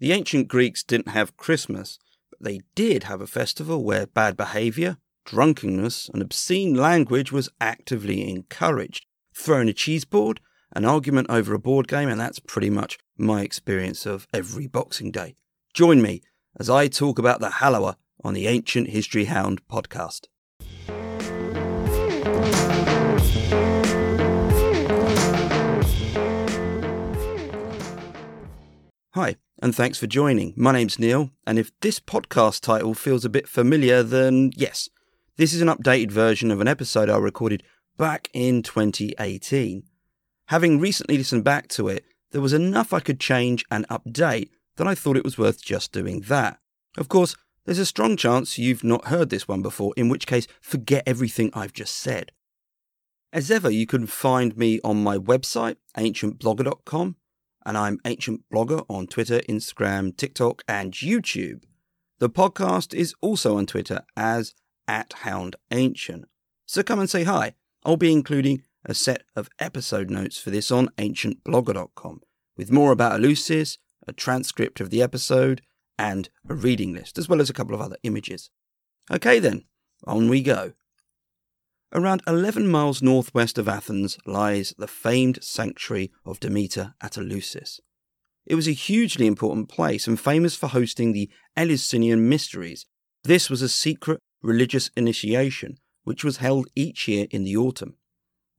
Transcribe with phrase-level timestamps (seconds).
[0.00, 1.98] The ancient Greeks didn't have Christmas,
[2.30, 8.28] but they did have a festival where bad behaviour, drunkenness, and obscene language was actively
[8.30, 9.06] encouraged.
[9.34, 10.40] Throwing a cheese board,
[10.72, 15.10] an argument over a board game, and that's pretty much my experience of every Boxing
[15.10, 15.34] Day.
[15.74, 16.22] Join me
[16.58, 20.26] as I talk about the Haloa on the Ancient History Hound podcast.
[29.60, 30.54] And thanks for joining.
[30.56, 34.88] My name's Neil, and if this podcast title feels a bit familiar, then yes,
[35.36, 37.62] this is an updated version of an episode I recorded
[37.96, 39.82] back in 2018.
[40.46, 44.86] Having recently listened back to it, there was enough I could change and update that
[44.86, 46.60] I thought it was worth just doing that.
[46.96, 47.34] Of course,
[47.64, 51.50] there's a strong chance you've not heard this one before, in which case, forget everything
[51.52, 52.32] I've just said.
[53.32, 57.16] As ever, you can find me on my website, ancientblogger.com,
[57.68, 61.64] and I'm Ancient Blogger on Twitter, Instagram, TikTok, and YouTube.
[62.18, 64.54] The podcast is also on Twitter as
[64.88, 66.24] at Hound Ancient.
[66.64, 67.52] So come and say hi.
[67.84, 72.22] I'll be including a set of episode notes for this on ancientblogger.com
[72.56, 75.60] with more about Eleusis, a transcript of the episode,
[75.98, 78.50] and a reading list, as well as a couple of other images.
[79.10, 79.64] Okay then,
[80.06, 80.72] on we go.
[81.92, 87.80] Around 11 miles northwest of Athens lies the famed sanctuary of Demeter at Eleusis.
[88.44, 92.84] It was a hugely important place and famous for hosting the Eleusinian Mysteries.
[93.24, 97.96] This was a secret religious initiation which was held each year in the autumn.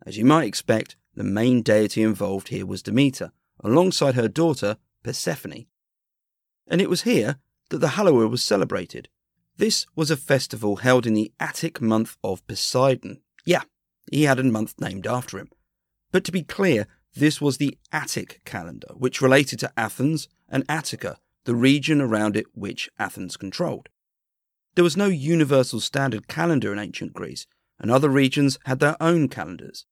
[0.06, 3.32] As you might expect, the main deity involved here was Demeter,
[3.64, 5.66] alongside her daughter Persephone.
[6.68, 7.38] And it was here
[7.70, 9.10] that the Haloa was celebrated.
[9.60, 13.20] This was a festival held in the Attic month of Poseidon.
[13.46, 13.64] Yeah,
[14.10, 15.50] he had a month named after him.
[16.14, 21.18] But to be clear, this was the Attic calendar, which related to Athens and Attica,
[21.44, 23.90] the region around it which Athens controlled.
[24.76, 27.46] There was no universal standard calendar in ancient Greece,
[27.82, 29.86] and other regions had their own calendars.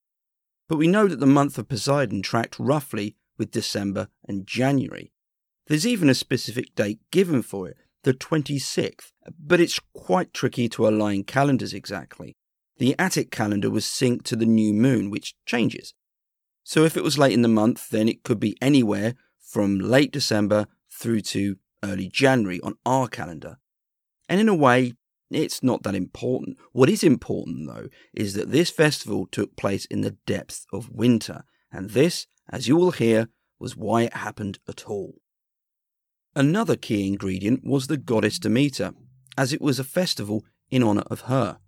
[0.69, 5.11] But we know that the month of Poseidon tracked roughly with December and January.
[5.65, 10.87] There's even a specific date given for it, the 26th, but it's quite tricky to
[10.87, 12.35] align calendars exactly.
[12.77, 15.93] The Attic calendar was synced to the new moon, which changes.
[16.63, 20.11] So if it was late in the month, then it could be anywhere from late
[20.11, 23.57] December through to early January on our calendar.
[24.29, 24.93] And in a way,
[25.31, 26.57] it's not that important.
[26.71, 31.43] What is important, though, is that this festival took place in the depths of winter,
[31.71, 35.15] and this, as you will hear, was why it happened at all.
[36.35, 38.93] Another key ingredient was the goddess Demeter,
[39.37, 41.59] as it was a festival in honour of her.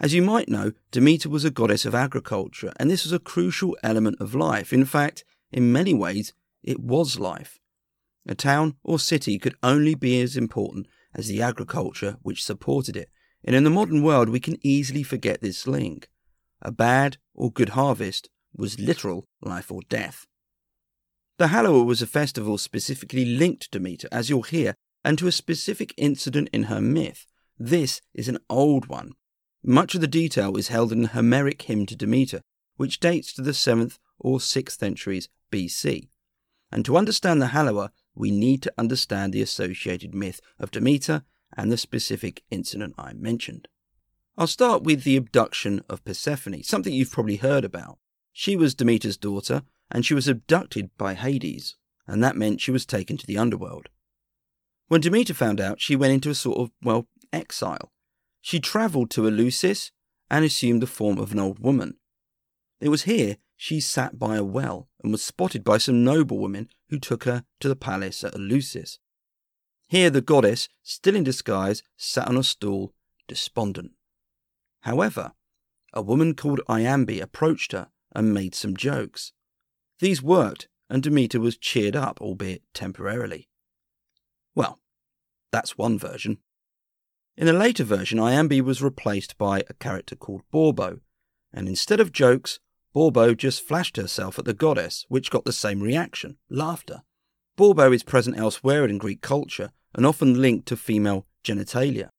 [0.00, 3.76] As you might know, Demeter was a goddess of agriculture, and this was a crucial
[3.82, 4.72] element of life.
[4.72, 7.58] In fact, in many ways, it was life.
[8.26, 13.10] A town or city could only be as important as the agriculture which supported it,
[13.44, 16.08] and in the modern world we can easily forget this link.
[16.62, 20.26] A bad or good harvest was literal life or death.
[21.38, 24.74] The Haloa was a festival specifically linked to Demeter, as you'll hear,
[25.04, 27.26] and to a specific incident in her myth.
[27.58, 29.12] This is an old one.
[29.62, 32.42] Much of the detail is held in the Homeric hymn to Demeter,
[32.76, 36.08] which dates to the 7th or 6th centuries BC.
[36.72, 41.24] And to understand the Haloa, we need to understand the associated myth of Demeter
[41.56, 43.68] and the specific incident I mentioned.
[44.38, 47.98] I'll start with the abduction of Persephone, something you've probably heard about.
[48.32, 52.86] She was Demeter's daughter and she was abducted by Hades, and that meant she was
[52.86, 53.88] taken to the underworld.
[54.90, 57.92] When Demeter found out, she went into a sort of, well, exile.
[58.40, 59.92] She travelled to Eleusis
[60.28, 61.98] and assumed the form of an old woman.
[62.80, 66.98] It was here she sat by a well and was spotted by some noblewomen who
[66.98, 68.98] took her to the palace at Eleusis.
[69.86, 72.92] Here the goddess, still in disguise, sat on a stool,
[73.28, 73.92] despondent.
[74.80, 75.34] However,
[75.92, 79.30] a woman called Iambe approached her and made some jokes.
[80.00, 83.46] These worked, and Demeter was cheered up, albeit temporarily.
[84.54, 84.80] Well,
[85.52, 86.38] that's one version.
[87.36, 91.00] In a later version, Iambe was replaced by a character called Baubo,
[91.52, 92.60] and instead of jokes,
[92.94, 97.02] Baubo just flashed herself at the goddess, which got the same reaction laughter.
[97.56, 102.10] Baubo is present elsewhere in Greek culture and often linked to female genitalia.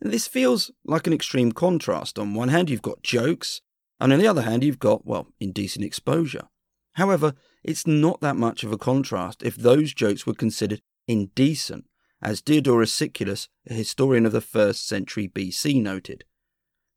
[0.00, 2.18] And this feels like an extreme contrast.
[2.18, 3.62] On one hand, you've got jokes,
[3.98, 6.48] and on the other hand, you've got, well, indecent exposure.
[6.94, 11.86] However, it's not that much of a contrast if those jokes were considered indecent,
[12.22, 16.24] as Diodorus Siculus, a historian of the first century BC, noted.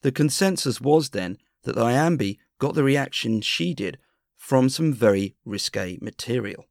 [0.01, 3.97] The consensus was then that Iambe got the reaction she did
[4.37, 6.65] from some very risque material.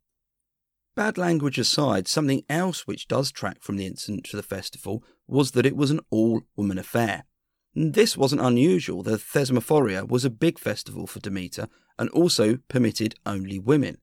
[0.97, 5.53] Bad language aside, something else which does track from the incident to the festival was
[5.53, 7.25] that it was an all woman affair.
[7.75, 9.05] This wasn't unusual.
[9.05, 11.69] The Thesmophoria was a big festival for Demeter
[11.99, 13.99] and also permitted only women.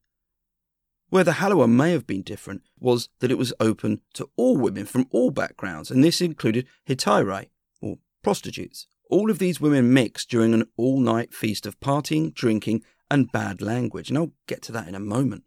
[1.09, 4.85] Where the Haloa may have been different was that it was open to all women
[4.85, 7.49] from all backgrounds, and this included hetairai,
[7.81, 8.87] or prostitutes.
[9.09, 13.61] All of these women mixed during an all night feast of partying, drinking, and bad
[13.61, 15.43] language, and I'll get to that in a moment.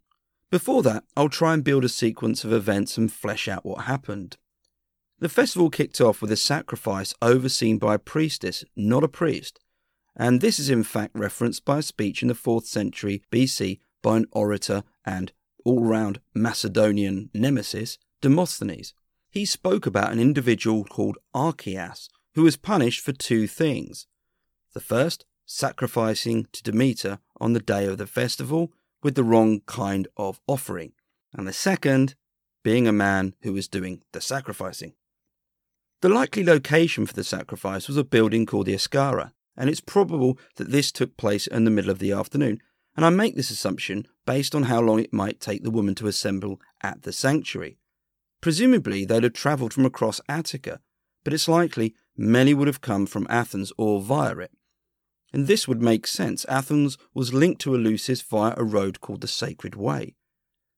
[0.49, 4.37] Before that, I'll try and build a sequence of events and flesh out what happened.
[5.19, 9.59] The festival kicked off with a sacrifice overseen by a priestess, not a priest,
[10.15, 14.17] and this is in fact referenced by a speech in the 4th century BC by
[14.17, 15.33] an orator and
[15.65, 18.93] all round Macedonian nemesis, Demosthenes.
[19.29, 24.07] He spoke about an individual called Archias, who was punished for two things.
[24.73, 28.71] The first, sacrificing to Demeter on the day of the festival,
[29.01, 30.93] with the wrong kind of offering,
[31.33, 32.15] and the second
[32.63, 34.93] being a man who was doing the sacrificing.
[36.01, 40.37] The likely location for the sacrifice was a building called the Ascara, and it's probable
[40.55, 42.61] that this took place in the middle of the afternoon,
[42.95, 46.07] and I make this assumption based on how long it might take the woman to
[46.07, 47.77] assemble at the sanctuary.
[48.41, 50.79] Presumably, they'd have travelled from across Attica,
[51.23, 54.51] but it's likely many would have come from Athens or via it.
[55.31, 56.45] And this would make sense.
[56.45, 60.15] Athens was linked to Eleusis via a road called the Sacred Way.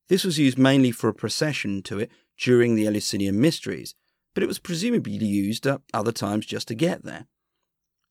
[0.09, 3.95] This was used mainly for a procession to it during the Eleusinian Mysteries,
[4.33, 7.27] but it was presumably used at other times just to get there.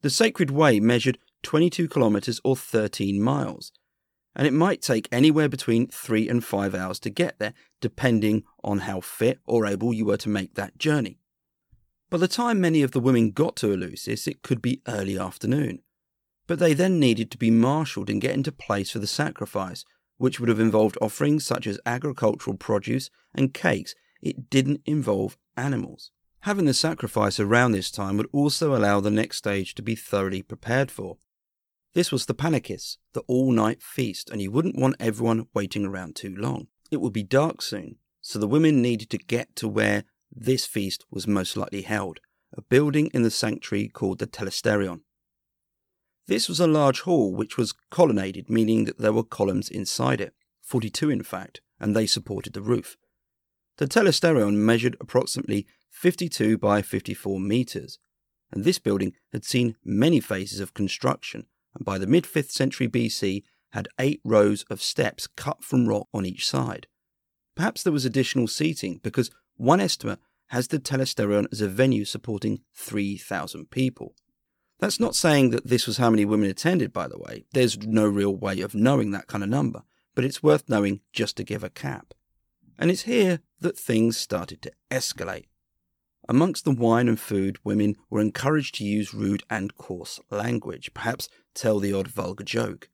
[0.03, 3.73] The Sacred Way measured 22 kilometres or 13 miles,
[4.35, 8.81] and it might take anywhere between three and five hours to get there, depending on
[8.81, 11.19] how fit or able you were to make that journey.
[12.09, 15.83] By the time many of the women got to Eleusis, it could be early afternoon
[16.51, 19.85] but they then needed to be marshalled and get into place for the sacrifice,
[20.19, 23.95] which would have involved offerings such as agricultural produce and cakes.
[24.21, 26.11] It didn't involve animals.
[26.41, 30.43] Having the sacrifice around this time would also allow the next stage to be thoroughly
[30.43, 31.19] prepared for.
[31.93, 36.15] This was the pannychis, the all night feast, and you wouldn't want everyone waiting around
[36.15, 36.69] too long.
[36.91, 41.05] It would be dark soon, so the women needed to get to where this feast
[41.11, 42.21] was most likely held,
[42.57, 45.01] a building in the sanctuary called the Telesterion.
[46.29, 50.33] This was a large hall which was colonnaded, meaning that there were columns inside it,
[50.63, 52.97] 42 in fact, and they supported the roof.
[53.79, 57.99] The telesterion measured approximately 52 by 54 metres,
[58.53, 62.89] and this building had seen many phases of construction, and by the mid 5th century
[62.89, 66.87] BC had eight rows of steps cut from rock on each side.
[67.55, 70.19] Perhaps there was additional seating because one estimate
[70.49, 74.15] has the telesterion as a venue supporting 3,000 people.
[74.81, 77.45] That's not saying that this was how many women attended, by the way.
[77.53, 79.83] There's no real way of knowing that kind of number,
[80.15, 82.15] but it's worth knowing just to give a cap.
[82.79, 85.47] And it's here that things started to escalate.
[86.31, 91.29] Amongst the wine and food, women were encouraged to use rude and coarse language, perhaps
[91.55, 92.89] tell the odd vulgar joke.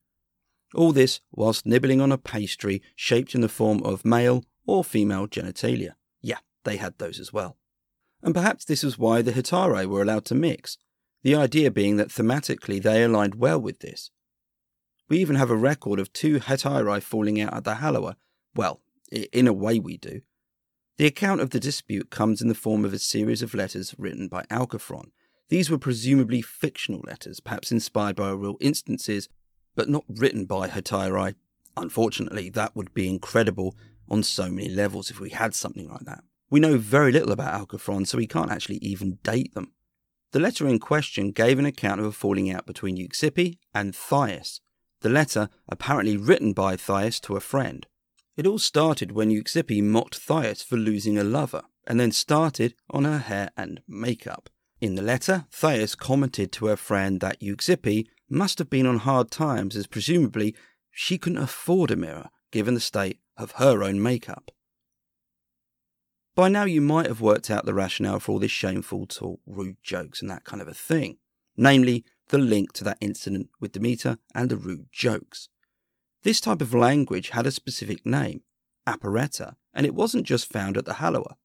[0.73, 5.27] All this whilst nibbling on a pastry shaped in the form of male or female
[5.27, 5.91] genitalia.
[6.19, 7.57] Yeah, they had those as well.
[8.23, 10.79] And perhaps this was why the hetairai were allowed to mix,
[11.21, 14.09] the idea being that thematically they aligned well with this.
[15.09, 18.15] We even have a record of two hetairai falling out at the Haloa.
[18.55, 18.81] Well,
[19.11, 20.21] in a way we do.
[20.97, 24.27] The account of the dispute comes in the form of a series of letters written
[24.27, 25.11] by Alciphron.
[25.49, 29.29] These were presumably fictional letters, perhaps inspired by real instances,
[29.75, 31.35] but not written by hetairai.
[31.77, 33.75] Unfortunately, that would be incredible
[34.09, 36.23] on so many levels if we had something like that.
[36.49, 39.73] We know very little about Alciphron, so we can't actually even date them.
[40.31, 44.61] The letter in question gave an account of a falling out between Euxippe and Thais,
[45.01, 47.85] the letter apparently written by Thais to a friend.
[48.37, 53.03] It all started when Euxippe mocked Thais for losing a lover, and then started on
[53.03, 54.49] her hair and makeup.
[54.79, 59.31] In the letter, Thais commented to her friend that Euxippe must have been on hard
[59.31, 60.55] times as presumably
[60.91, 64.51] she couldn't afford a mirror given the state of her own makeup.
[66.35, 69.77] By now, you might have worked out the rationale for all this shameful talk, rude
[69.81, 71.17] jokes, and that kind of a thing.
[71.55, 75.49] Namely, the link to that incident with Demeter and the rude jokes.
[76.23, 78.41] This type of language had a specific name,
[78.87, 81.35] apereta, and it wasn't just found at the Haloa.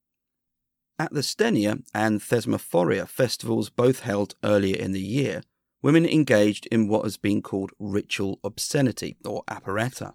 [0.99, 5.41] At the Stenia and Thesmophoria festivals, both held earlier in the year,
[5.81, 10.13] women engaged in what has been called ritual obscenity, or apereta.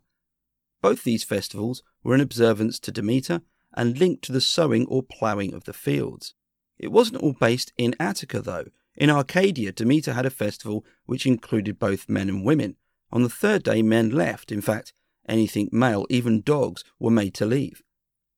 [0.80, 3.42] Both these festivals were in observance to Demeter
[3.74, 6.34] and linked to the sowing or ploughing of the fields.
[6.78, 8.66] It wasn't all based in Attica, though.
[8.96, 12.76] In Arcadia, Demeter had a festival which included both men and women.
[13.10, 14.52] On the third day, men left.
[14.52, 14.92] In fact,
[15.28, 17.82] anything male, even dogs, were made to leave.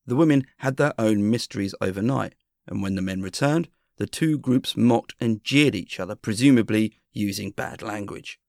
[0.06, 2.34] the women had their own mysteries overnight,
[2.66, 7.50] and when the men returned, the two groups mocked and jeered each other, presumably using
[7.50, 8.40] bad language.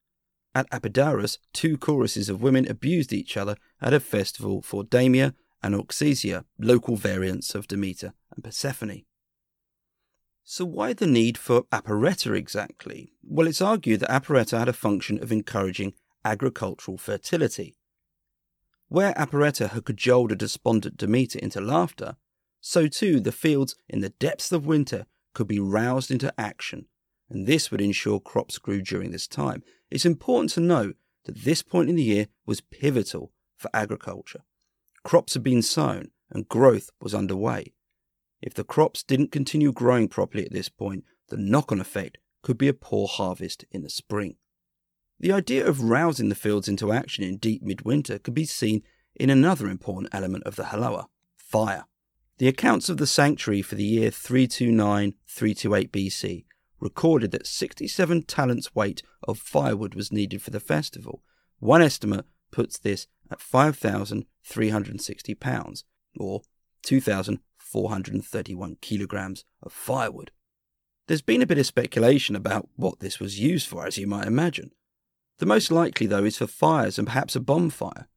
[0.56, 5.76] At Epidaurus, two choruses of women abused each other at a festival for Damia and
[5.76, 9.04] Auxesia, local variants of Demeter and Persephone.
[10.44, 13.14] So, why the need for Apareta exactly?
[13.24, 17.76] Well, it's argued that Apareta had a function of encouraging agricultural fertility.
[18.88, 22.18] Where Apareta had cajoled a despondent Demeter into laughter,
[22.60, 26.88] so too the fields in the depths of winter could be roused into action,
[27.30, 29.64] and this would ensure crops grew during this time.
[29.90, 34.42] It's important to note that this point in the year was pivotal for agriculture.
[35.04, 37.74] Crops had been sown and growth was underway.
[38.42, 42.58] If the crops didn't continue growing properly at this point, the knock on effect could
[42.58, 44.36] be a poor harvest in the spring.
[45.22, 48.82] The idea of rousing the fields into action in deep midwinter could be seen
[49.16, 51.86] in another important element of the Haloa fire.
[52.40, 56.46] The accounts of the sanctuary for the year 329 328 BC
[56.80, 61.22] recorded that 67 talents weight of firewood was needed for the festival.
[61.60, 65.84] One estimate puts this at 5,360 pounds,
[66.18, 66.42] or
[66.82, 70.32] 2,431 kilograms of firewood.
[71.06, 74.26] There's been a bit of speculation about what this was used for, as you might
[74.26, 74.72] imagine.
[75.40, 78.08] The most likely, though, is for fires and perhaps a bonfire.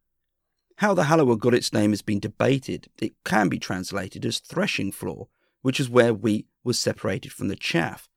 [0.79, 2.89] How the Haloa got its name has been debated.
[3.01, 5.29] It can be translated as threshing floor,
[5.63, 8.09] which is where wheat was separated from the chaff,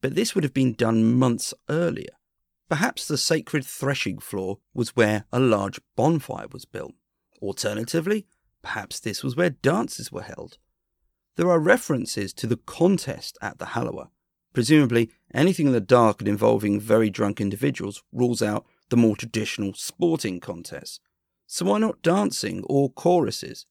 [0.00, 2.16] but this would have been done months earlier.
[2.68, 6.94] Perhaps the sacred threshing floor was where a large bonfire was built.
[7.42, 8.26] Alternatively,
[8.62, 10.58] perhaps this was where dances were held.
[11.36, 14.08] There are references to the contest at the Haloa.
[14.54, 19.74] Presumably, anything in the dark and involving very drunk individuals rules out the more traditional
[19.74, 21.00] sporting contests.
[21.46, 23.66] So why not dancing or choruses?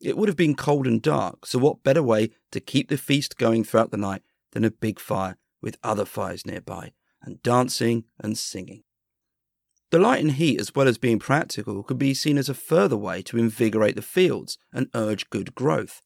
[0.00, 3.36] It would have been cold and dark, so what better way to keep the feast
[3.36, 6.92] going throughout the night than a big fire with other fires nearby,
[7.22, 8.82] and dancing and singing?
[9.90, 12.96] The light and heat, as well as being practical, could be seen as a further
[12.96, 16.00] way to invigorate the fields and urge good growth.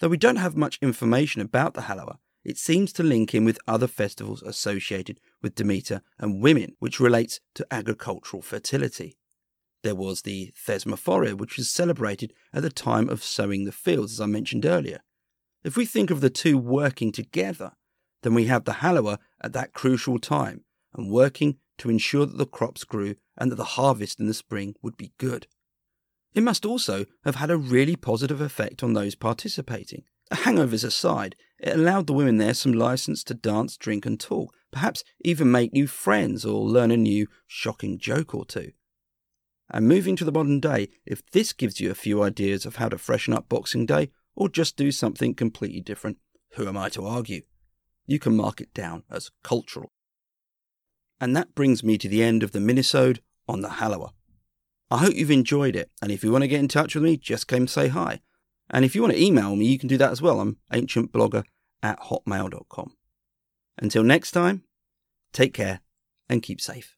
[0.00, 2.16] Though we don't have much information about the Haloa,
[2.48, 7.40] it seems to link in with other festivals associated with Demeter and women, which relates
[7.54, 9.18] to agricultural fertility.
[9.82, 14.20] There was the Thesmophoria, which was celebrated at the time of sowing the fields, as
[14.22, 15.00] I mentioned earlier.
[15.62, 17.72] If we think of the two working together,
[18.22, 20.64] then we have the Haloa at that crucial time
[20.94, 24.74] and working to ensure that the crops grew and that the harvest in the spring
[24.82, 25.46] would be good.
[26.34, 30.04] It must also have had a really positive effect on those participating.
[30.32, 35.02] Hangovers aside, it allowed the women there some license to dance, drink, and talk, perhaps
[35.24, 38.72] even make new friends or learn a new, shocking joke or two.
[39.70, 42.88] And moving to the modern day, if this gives you a few ideas of how
[42.88, 46.18] to freshen up Boxing Day or just do something completely different,
[46.54, 47.42] who am I to argue?
[48.06, 49.92] You can mark it down as cultural.
[51.20, 54.12] And that brings me to the end of the minisode on the Haloa.
[54.90, 57.18] I hope you've enjoyed it, and if you want to get in touch with me,
[57.18, 58.20] just come say hi.
[58.70, 60.40] And if you want to email me, you can do that as well.
[60.40, 61.44] I'm ancientblogger
[61.82, 62.94] at hotmail.com.
[63.78, 64.64] Until next time,
[65.32, 65.80] take care
[66.28, 66.94] and keep safe.